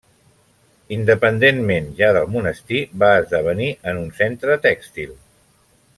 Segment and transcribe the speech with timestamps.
[0.95, 5.15] Independentment ja del monestir, va esdevenir en un centre tèxtil.